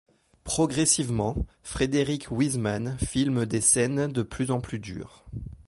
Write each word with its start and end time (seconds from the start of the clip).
Progressivement, 0.43 1.35
Frederick 1.61 2.31
Wiseman 2.31 2.97
filme 2.97 3.45
des 3.45 3.61
scènes 3.61 4.07
de 4.11 4.23
plus 4.23 4.49
en 4.49 4.59
plus 4.59 4.79
dures. 4.79 5.23